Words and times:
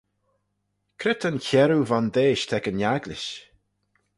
Cre 0.99 1.13
ta'n 1.19 1.37
chiarroo 1.45 1.87
vondeish 1.89 2.45
t'ec 2.47 2.65
yn 2.71 2.81
agglish? 2.93 3.31